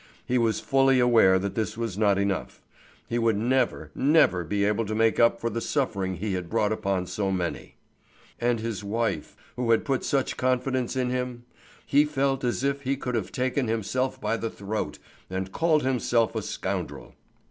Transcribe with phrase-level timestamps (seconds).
[0.25, 2.59] He was fully aware that this was not enough.
[3.07, 6.71] He would never, never be able to make up for the suffering he had brought
[6.71, 7.75] upon so many.
[8.39, 11.43] And his wife, who had put such confidence in him?
[11.85, 14.97] He felt as if he could have taken himself by the throat
[15.29, 17.13] and called himself a scoundrel.